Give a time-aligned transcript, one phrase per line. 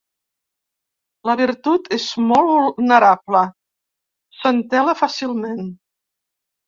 [1.29, 3.43] La virtut és molt vulnerable,
[4.41, 5.63] s'entela fàcilment.